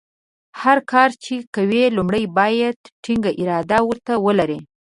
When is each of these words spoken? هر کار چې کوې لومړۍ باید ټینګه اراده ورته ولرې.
هر 0.61 0.77
کار 0.91 1.09
چې 1.23 1.33
کوې 1.55 1.83
لومړۍ 1.97 2.23
باید 2.37 2.77
ټینګه 3.03 3.31
اراده 3.41 3.79
ورته 3.89 4.13
ولرې. 4.25 4.59